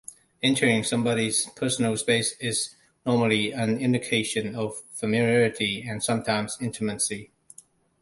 [0.41, 7.29] Entering somebody's personal space is normally an indication of familiarity and sometimes intimacy.